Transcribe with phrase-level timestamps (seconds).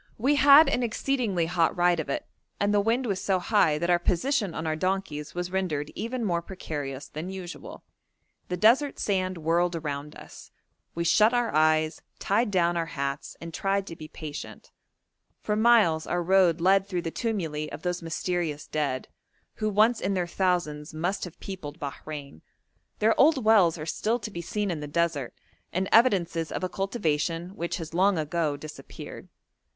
[0.17, 2.25] We had an exceedingly hot ride of it,
[2.59, 6.25] and the wind was so high that our position on our donkeys was rendered even
[6.25, 7.83] more precarious than usual.
[8.47, 10.49] The desert sand whirled around us:
[10.95, 14.71] we shut our eyes, tied down our hats, and tried to be patient;
[15.39, 19.07] for miles our road led through the tumuli of those mysterious dead,
[19.57, 22.41] who once in their thousands must have peopled Bahrein;
[22.97, 25.35] their old wells are still to be seen in the desert,
[25.71, 29.29] and evidences of a cultivation which has long ago disappeared.